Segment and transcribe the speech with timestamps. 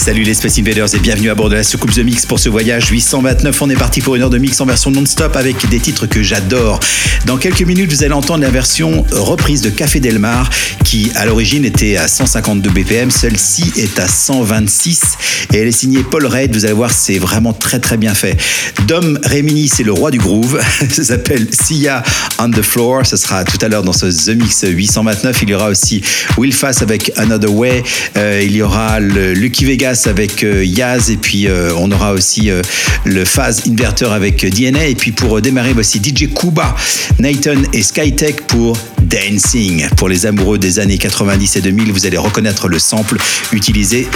[0.00, 2.48] Salut les Space Invaders et bienvenue à bord de la soucoupe The Mix pour ce
[2.48, 3.60] voyage 829.
[3.60, 6.22] On est parti pour une heure de mix en version non-stop avec des titres que
[6.22, 6.80] j'adore.
[7.26, 10.48] Dans quelques minutes, vous allez entendre la version reprise de Café Delmar
[10.84, 13.10] qui à l'origine était à 152 BPM.
[13.10, 15.00] Celle-ci est à 126
[15.52, 16.54] et elle est signée Paul Reid.
[16.54, 18.38] Vous allez voir, c'est vraiment très très bien fait.
[18.88, 20.60] Dom Remini, c'est le roi du groove.
[20.90, 22.02] Ça s'appelle Sia
[22.38, 23.04] on the Floor.
[23.04, 25.42] Ce sera tout à l'heure dans ce The Mix 829.
[25.42, 26.00] Il y aura aussi
[26.38, 27.82] Will Fass avec Another Way.
[28.16, 32.12] Euh, il y aura le Lucky Vegas avec euh, Yaz et puis euh, on aura
[32.12, 32.62] aussi euh,
[33.04, 36.74] le Phase Inverter avec DNA et puis pour démarrer voici DJ Kuba,
[37.18, 39.88] Nathan et Skytech pour Dancing.
[39.96, 43.16] Pour les amoureux des années 90 et 2000, vous allez reconnaître le sample
[43.52, 44.08] utilisé.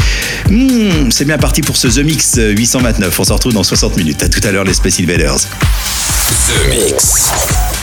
[0.48, 3.18] Hmm, C'est bien parti pour ce The Mix 829.
[3.18, 4.22] On se retrouve dans 60 minutes.
[4.22, 5.38] À tout à l'heure les Space Invaders.
[5.38, 7.30] The Mix.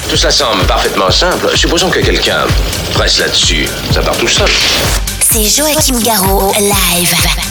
[0.10, 1.50] Tout cela semble parfaitement simple.
[1.56, 2.46] Supposons que quelqu'un
[2.94, 3.68] presse là-dessus.
[3.94, 4.50] Ça part tout seul.
[5.20, 7.51] C'est Joachim Garraud, live.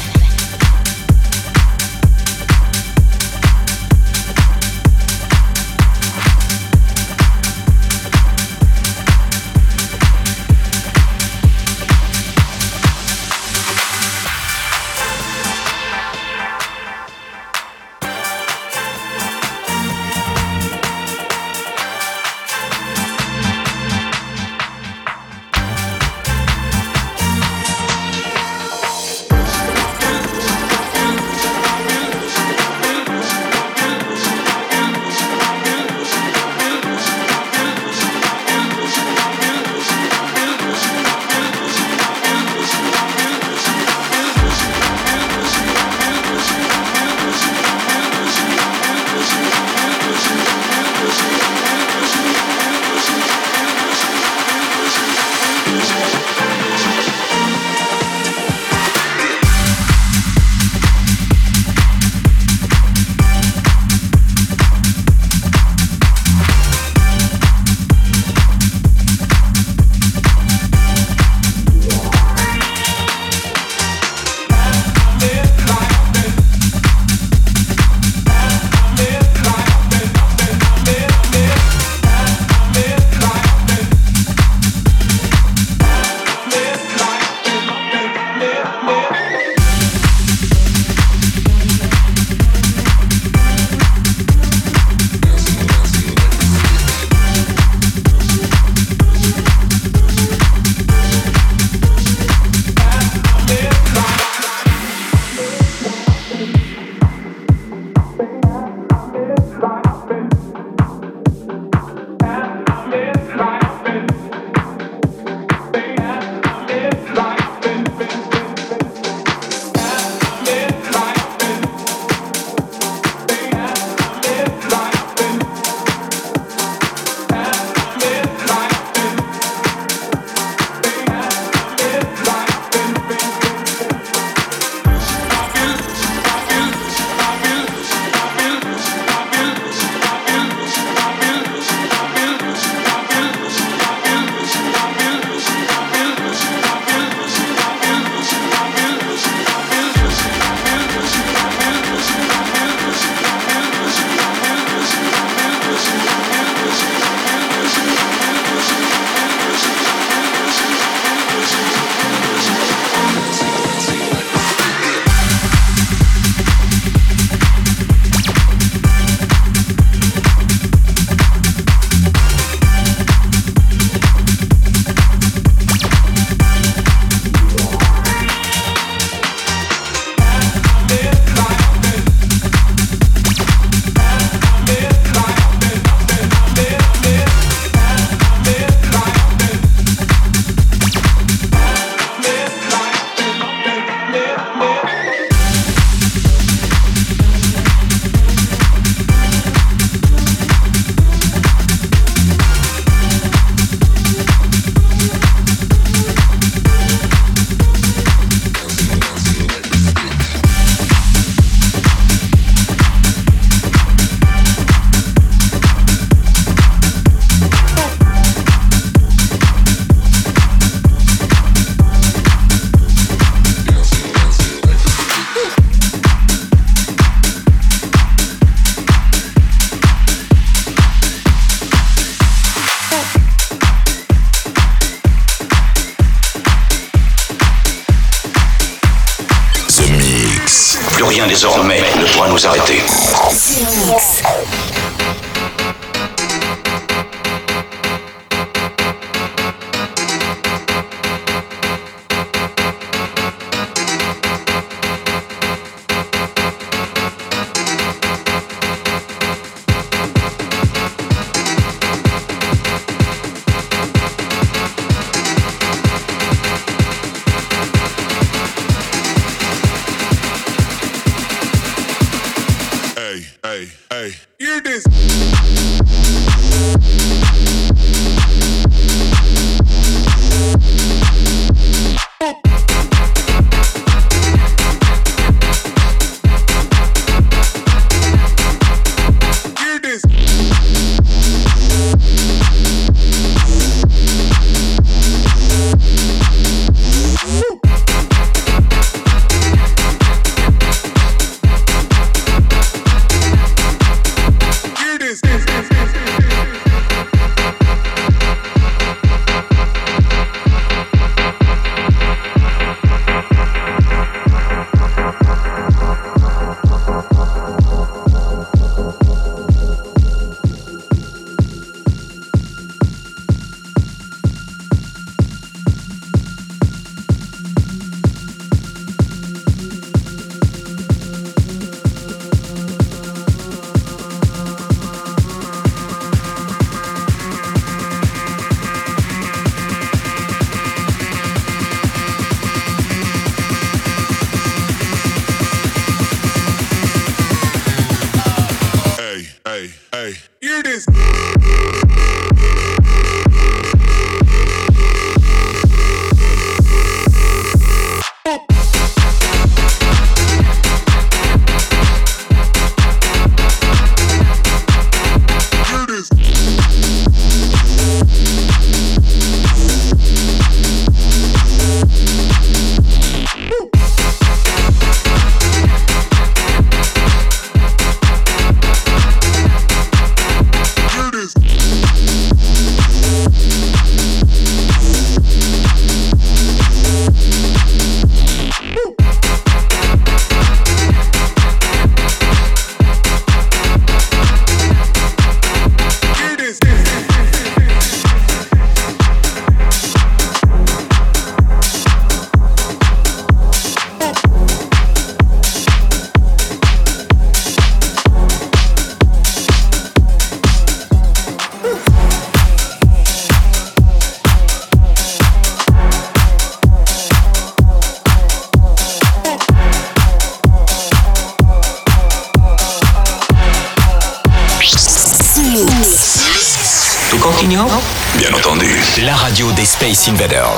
[430.08, 430.49] Invaders.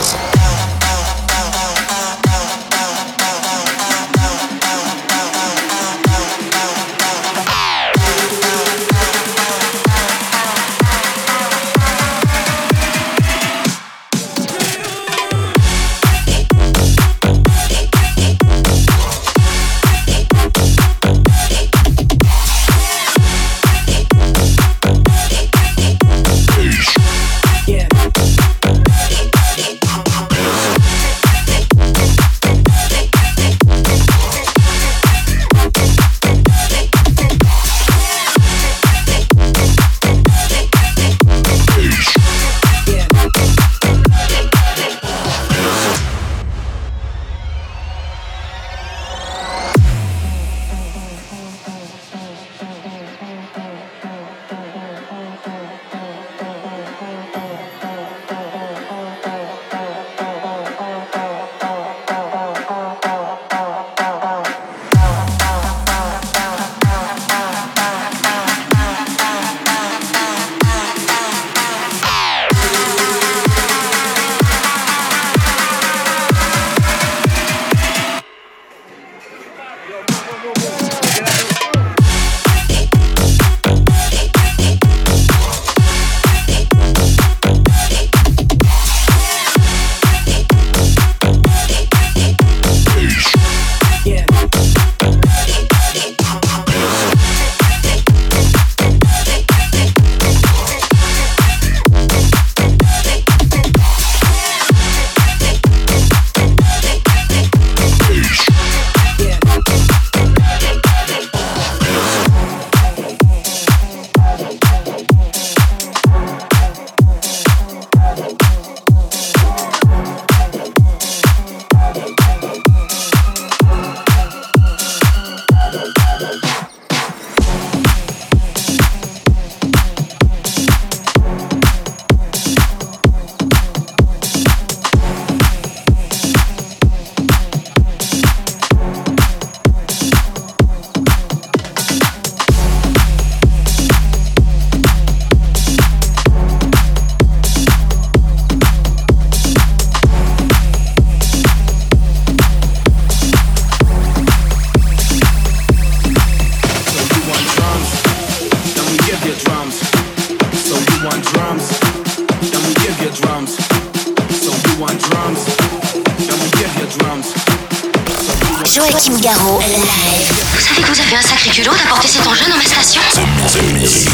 [168.91, 170.45] Joachim Garraud, live.
[170.53, 173.63] Vous savez que vous avez un sacré culot d'apporter cet engin dans ma station The
[173.75, 174.05] Mix.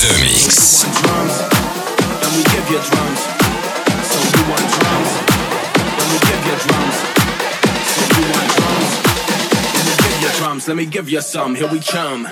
[0.00, 0.86] The Mix.
[10.66, 12.26] Let me give you some, here we come.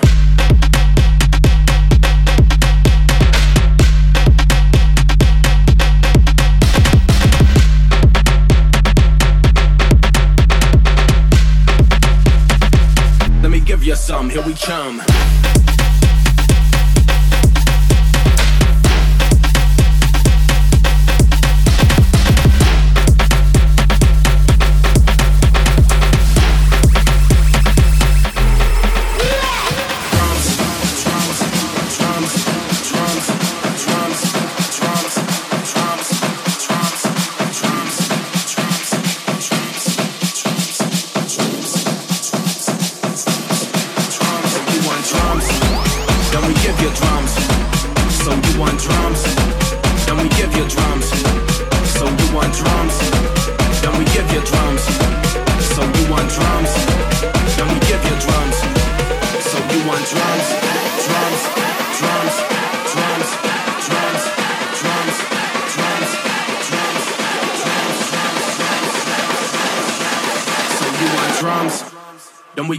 [14.33, 15.32] Here we come.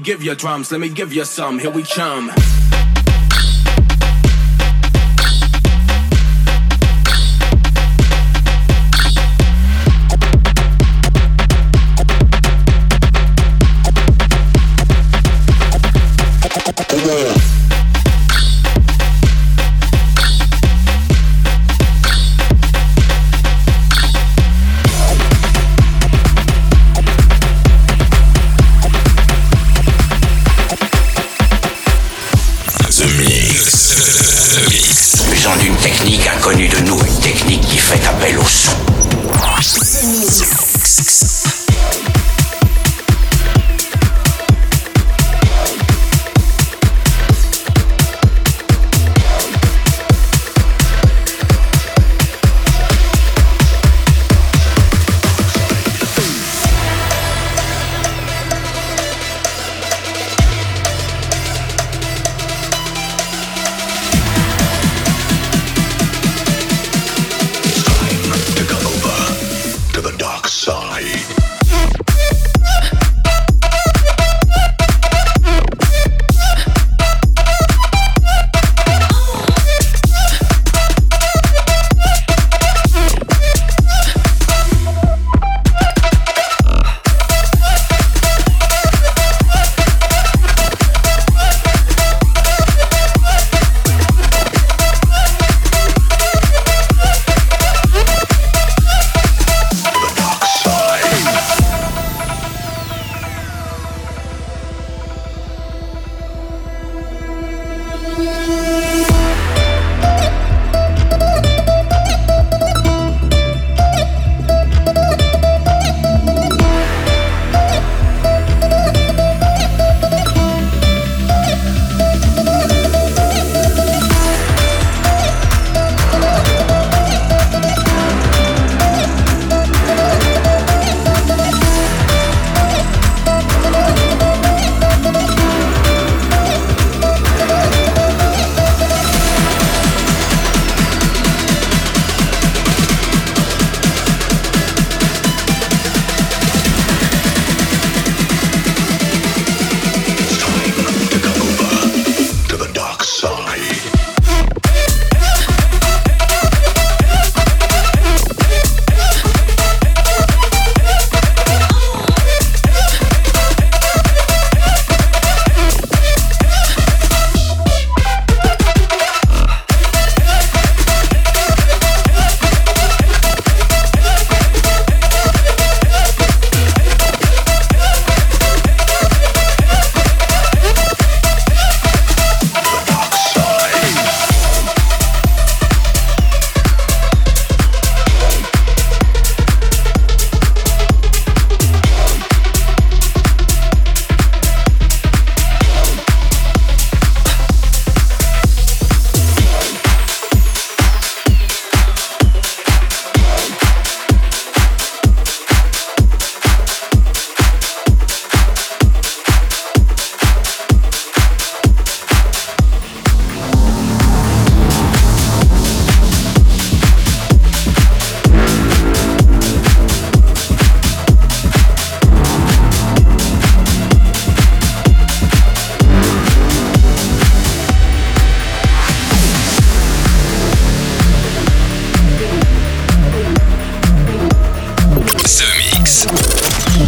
[0.04, 0.70] Give you drums.
[0.70, 1.58] Let me give you some.
[1.58, 2.30] Here we come.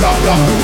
[0.00, 0.58] The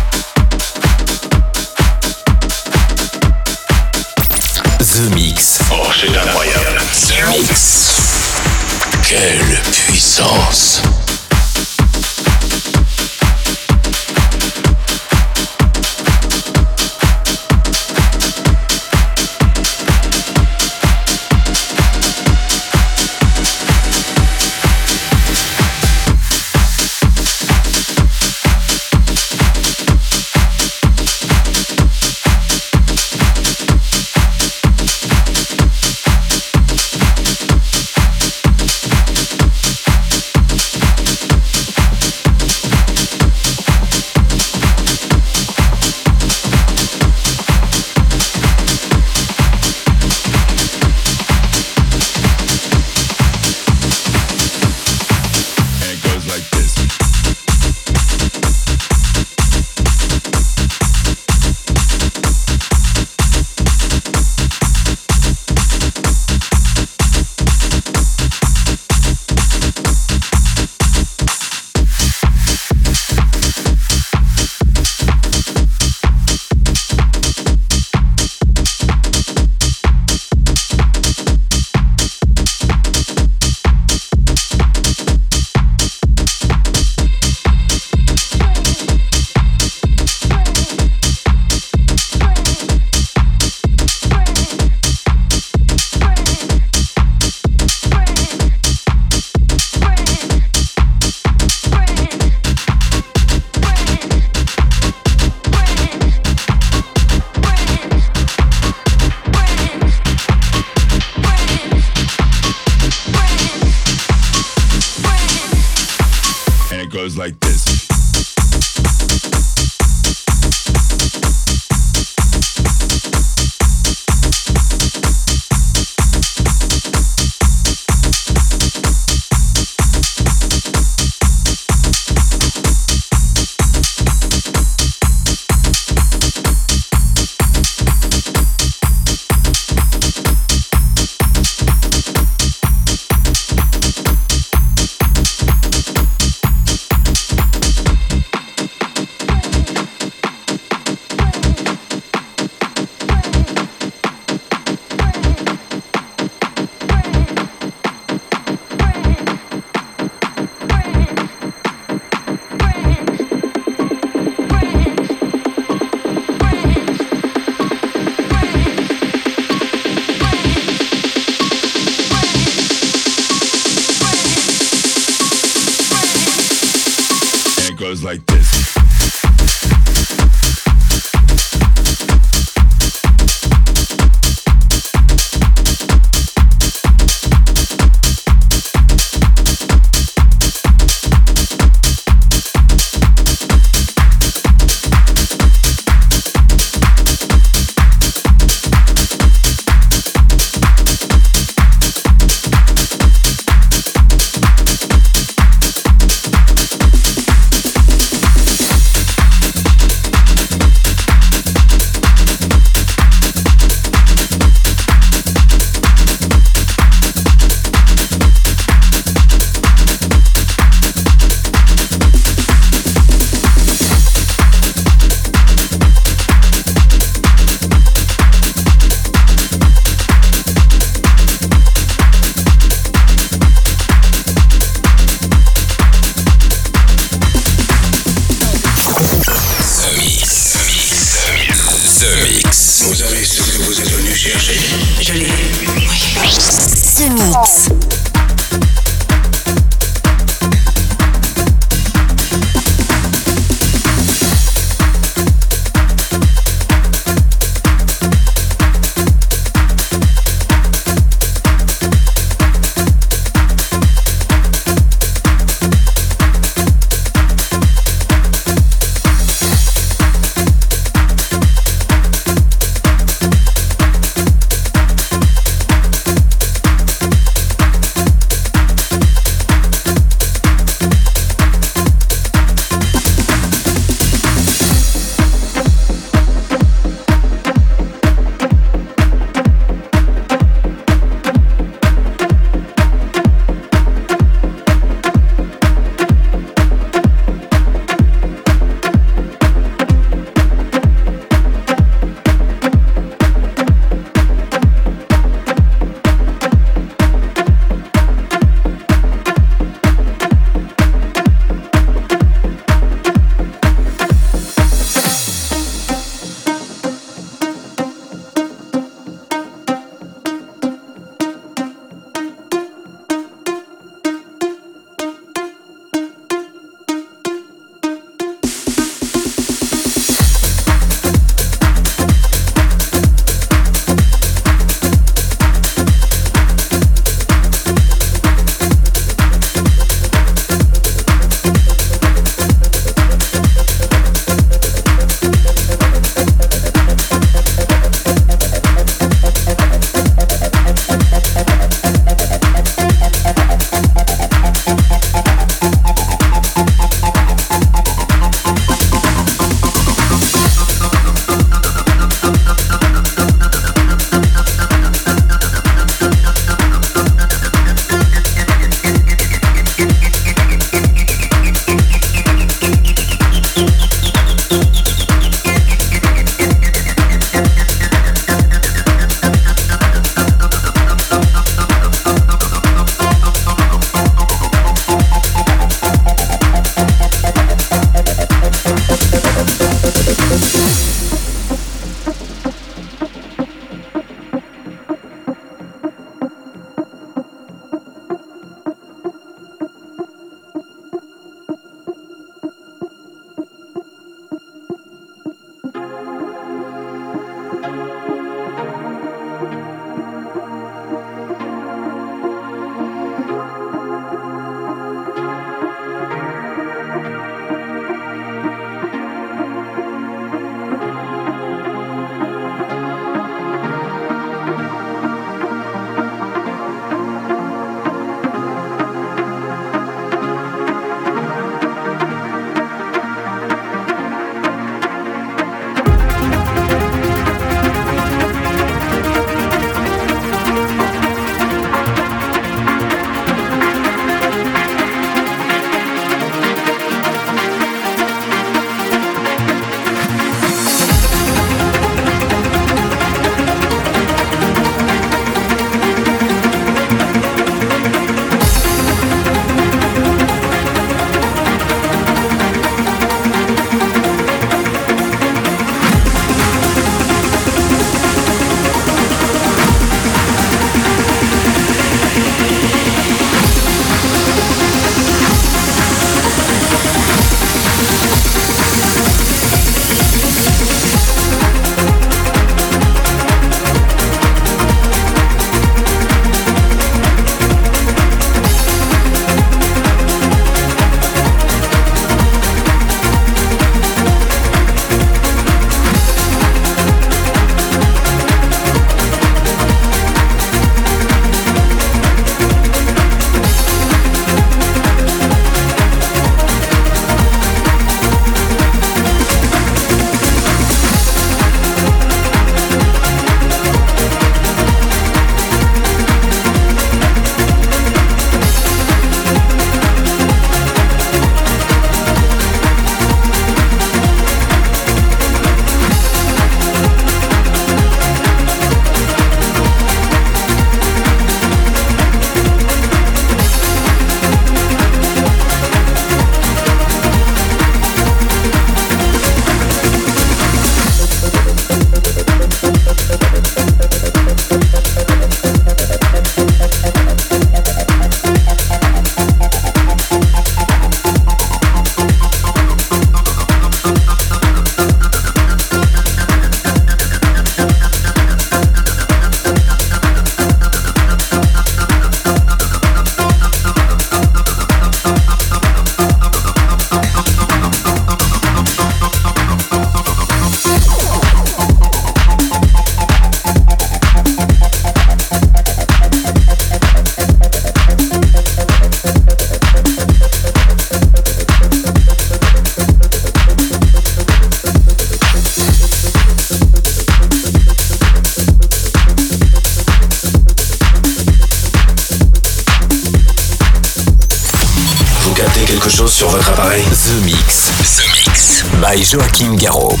[599.11, 600.00] Joachim Garraud.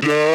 [0.00, 0.31] Yeah.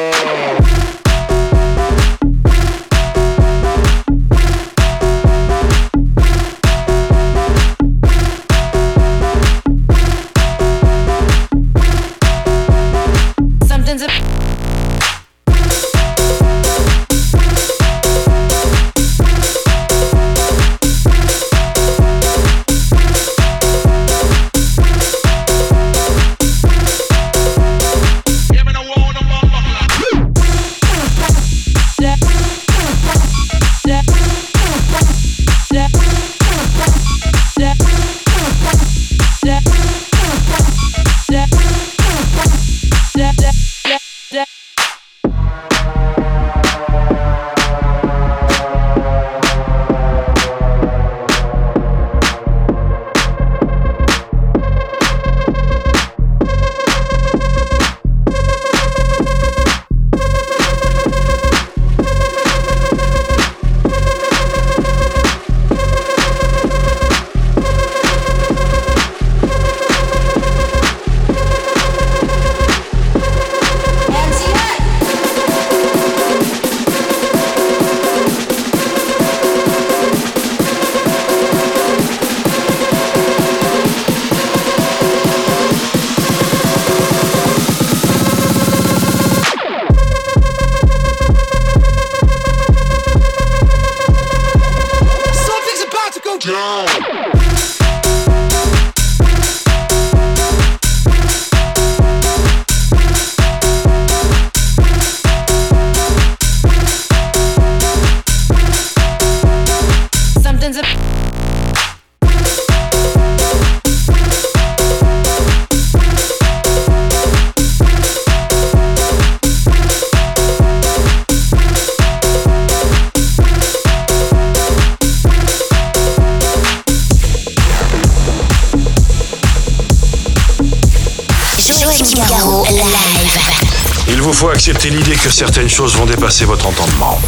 [135.37, 137.21] certaines choses vont dépasser votre entendement.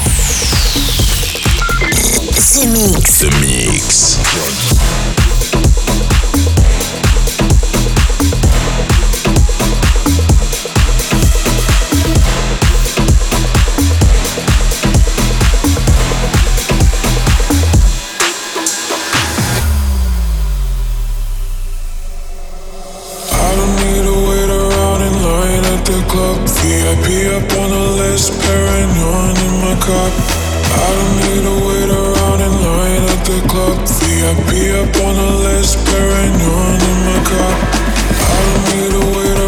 [2.33, 3.23] The Mix.
[3.39, 4.18] Mix.
[30.71, 33.77] I don't need to wait around in line at the club.
[34.03, 37.57] VIP up on the list, paranoid in my cup.
[38.35, 39.38] I don't need to wait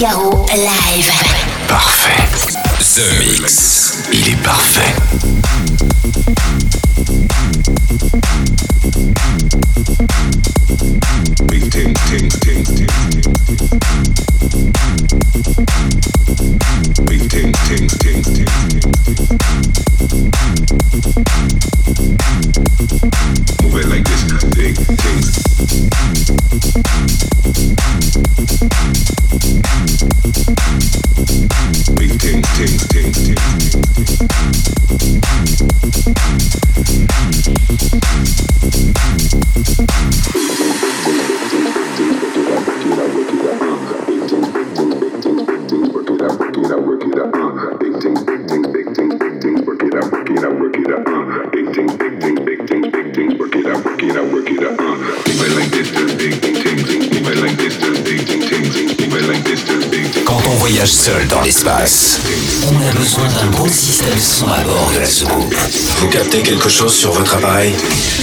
[0.00, 1.09] Figaro Live.
[61.72, 65.06] On a besoin d'un bon système son à bord de la.
[65.98, 67.72] Vous captez quelque chose sur votre appareil?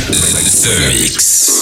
[0.10, 1.57] The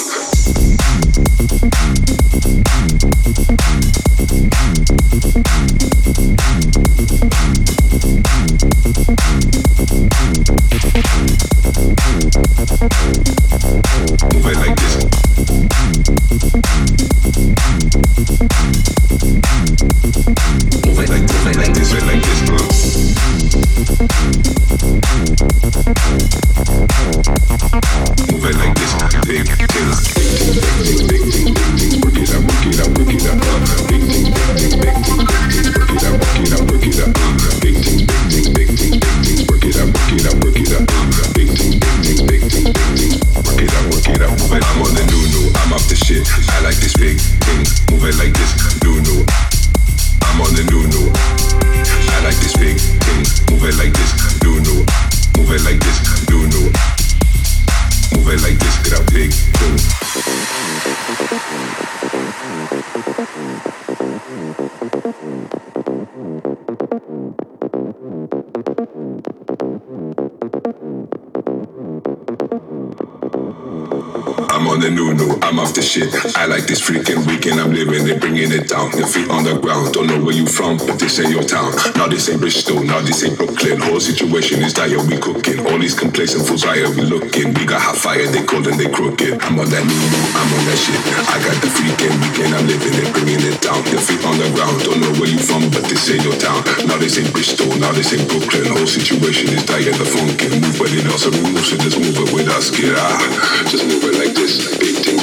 [81.16, 81.72] this ain't your town.
[81.96, 83.80] Now this ain't Bristol, now this ain't Brooklyn.
[83.80, 85.64] Whole situation is dire, we cooking.
[85.64, 87.56] All these complacent fools right here, we looking.
[87.56, 89.40] We got hot fire, they cold and they crooked.
[89.40, 89.96] I'm on that new,
[90.36, 91.00] I'm on that shit.
[91.32, 93.80] I got the freaking weekend, I'm living it, bringing it down.
[93.96, 96.60] Your feet on the ground, don't know where you from, but this ain't your town.
[96.84, 98.68] Now this ain't Bristol, now this ain't Brooklyn.
[98.76, 102.28] Whole situation is dire, the phone can move, but it also moves, so just move
[102.28, 103.24] it with us, get out.
[103.40, 105.15] Ah, just move it like this, big thing.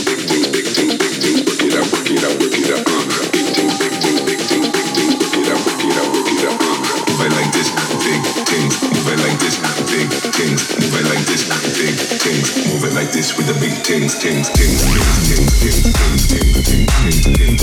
[13.22, 17.62] this with a big tings, tings, tings, tings, tings, tings, tings, tings, tings,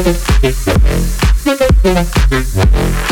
[0.00, 1.84] Thank
[3.02, 3.07] you.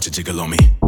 [0.00, 0.79] watch it jiggle on me.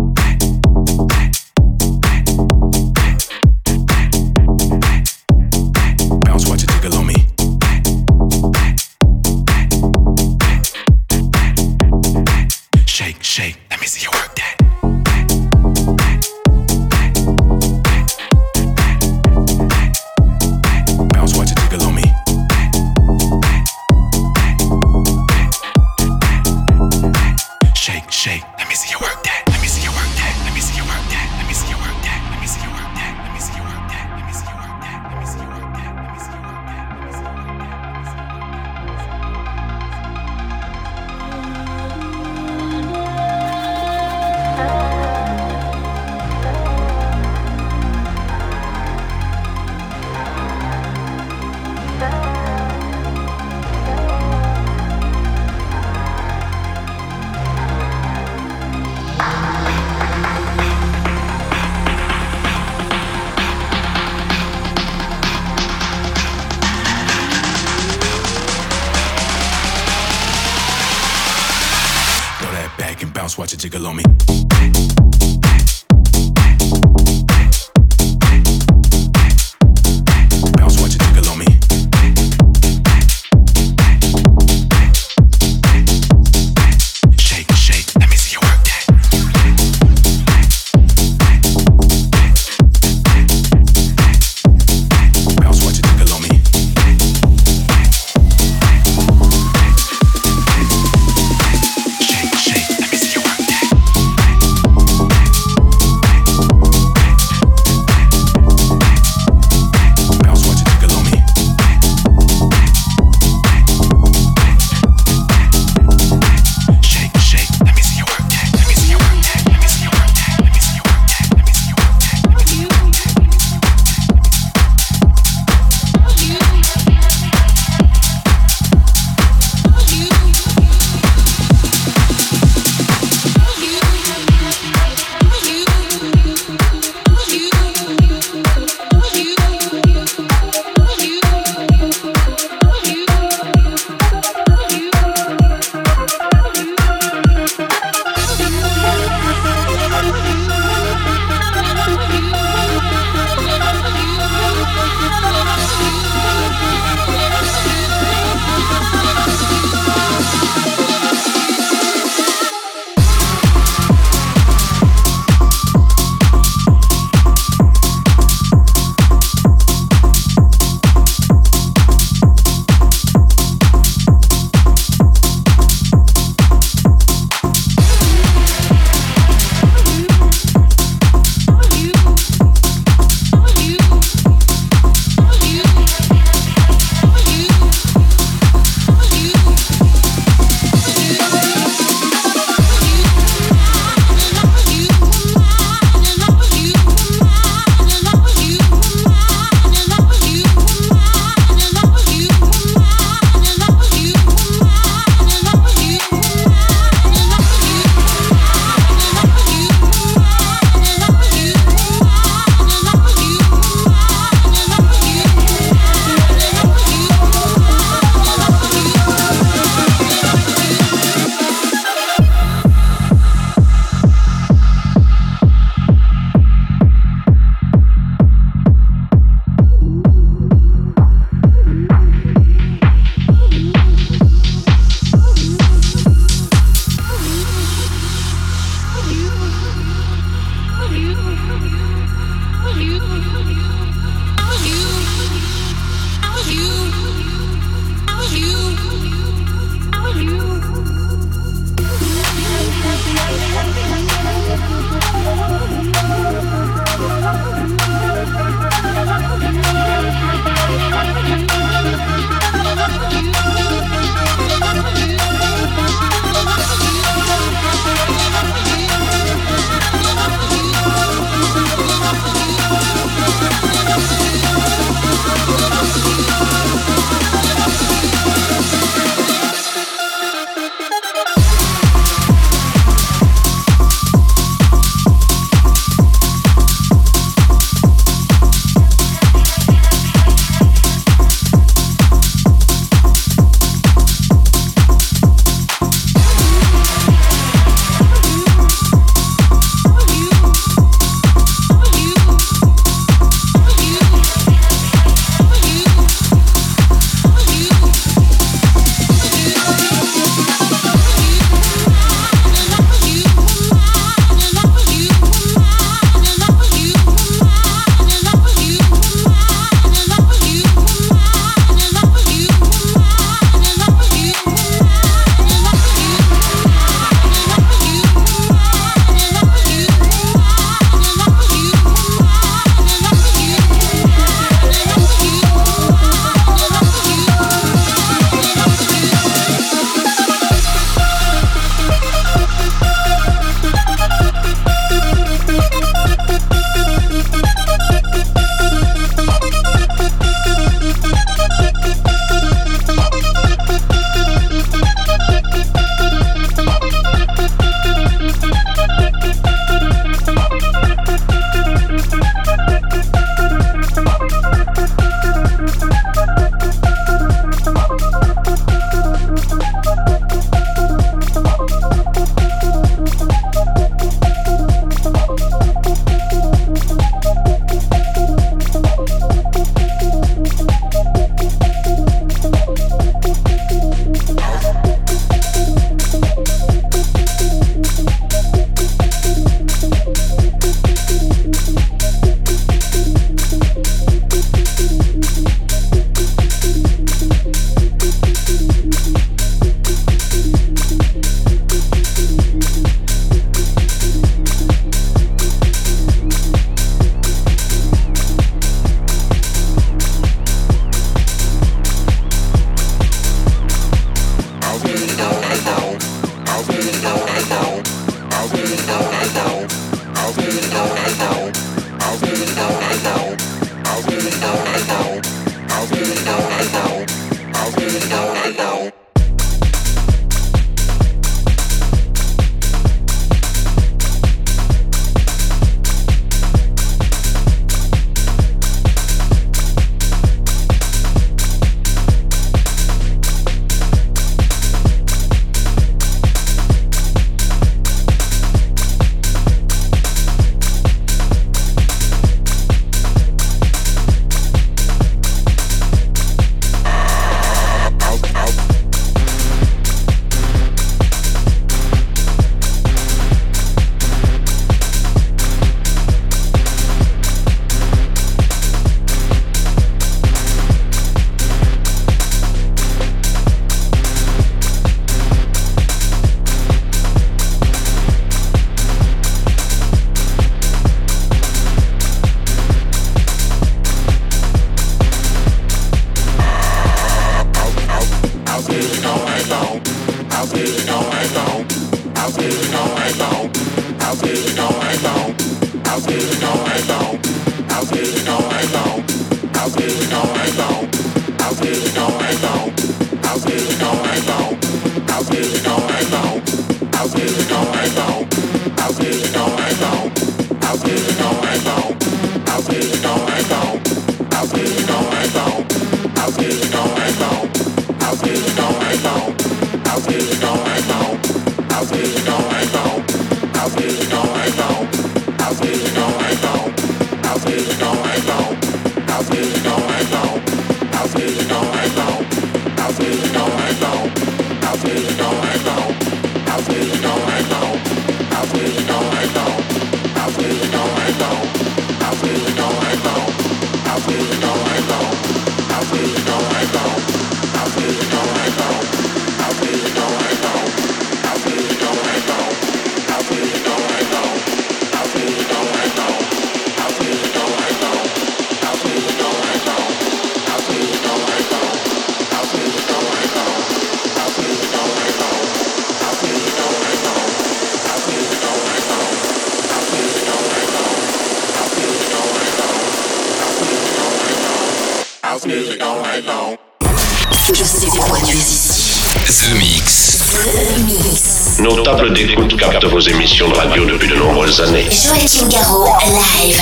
[582.15, 584.85] de captent vos émissions de radio depuis de nombreuses années.
[584.91, 586.61] Joachim Garraud, live.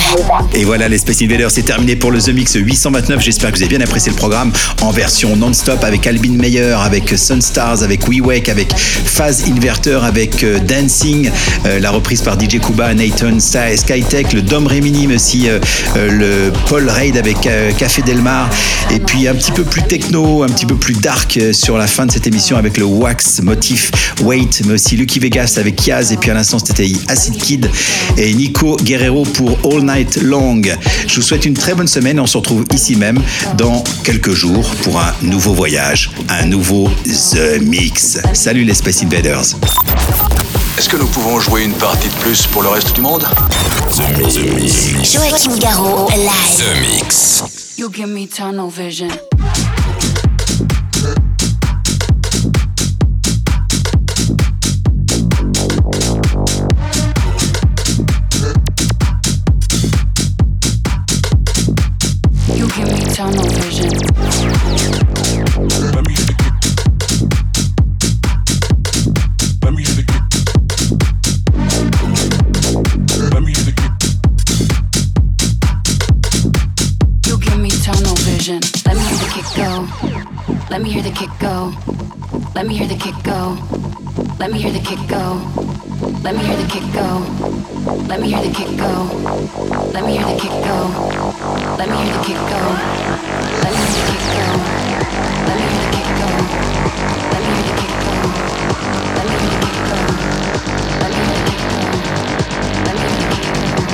[0.55, 3.21] Et voilà, les Space Invaders, c'est terminé pour le The Mix 829.
[3.21, 7.09] J'espère que vous avez bien apprécié le programme en version non-stop avec Albin Meyer, avec
[7.17, 11.29] Sunstars, avec We Wake, avec Phase Inverter, avec euh, Dancing,
[11.65, 15.59] euh, la reprise par DJ Kuba, Nathan Sky- Skytech, le Dom Réminim aussi, euh,
[15.97, 16.09] euh,
[16.49, 18.49] le Paul Raid avec euh, Café Delmar,
[18.91, 21.87] et puis un petit peu plus techno, un petit peu plus dark euh, sur la
[21.87, 23.91] fin de cette émission avec le Wax Motif
[24.23, 27.69] Wait, mais aussi Lucky Vegas avec Et puis à l'instant c'était Acid Kid
[28.15, 30.61] et Nico Guerrero pour All Night Long.
[31.05, 32.17] Je vous souhaite une très bonne semaine.
[32.17, 33.21] On se retrouve ici même
[33.57, 38.19] dans quelques jours pour un nouveau voyage, un nouveau The Mix.
[38.33, 39.57] Salut les Space Invaders.
[40.77, 43.25] Est-ce que nous pouvons jouer une partie de plus pour le reste du monde?
[43.91, 44.35] The Mix.
[44.35, 45.13] The Mix.
[45.13, 46.57] Joachim Garraud, live.
[46.57, 47.43] The Mix.
[47.77, 49.09] You give me tunnel vision.
[81.01, 81.73] Hear the kick go.
[82.53, 83.57] Let me hear the kick go.
[84.39, 85.41] Let me hear the kick go.
[86.21, 87.25] Let me hear the kick go.
[88.07, 89.09] Let me hear the kick go.
[89.93, 90.77] Let me hear the kick go.
[91.77, 92.69] Let me hear the kick go.
[93.01, 94.49] Let me hear the kick go.
[95.47, 96.29] Let me hear the kick go.
[97.31, 98.17] Let me hear the kick go.
[98.41, 99.99] Let me hear the kick go.
[101.01, 101.89] Let me hear the kick go.
[102.61, 103.89] Let me hear the kick go.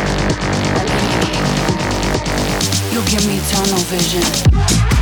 [0.76, 1.84] Let me hear the kick go.
[2.94, 4.97] You give me tunnel vision.